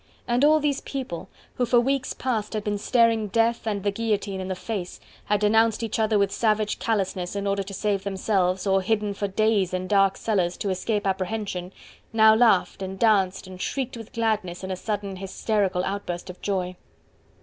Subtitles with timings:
[0.27, 4.41] And all these people who for weeks past had been staring death and the guillotine
[4.41, 8.65] in the face, had denounced each other with savage callousness in order to save themselves,
[8.65, 11.71] or hidden for days in dark cellars to escape apprehension,
[12.13, 16.75] now laughed, and danced and shrieked with gladness in a sudden, hysterical outburst of joy.